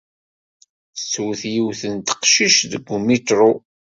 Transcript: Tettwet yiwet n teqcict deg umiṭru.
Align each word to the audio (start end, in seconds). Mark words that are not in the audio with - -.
Tettwet 0.97 1.41
yiwet 1.53 1.81
n 1.93 1.95
teqcict 1.97 2.61
deg 2.71 2.85
umiṭru. 2.95 3.51